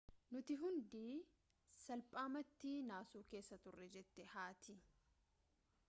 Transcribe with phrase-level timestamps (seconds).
[0.35, 1.01] nuti hundi
[1.81, 4.79] salphaamatti naasuu keessa turre jette haati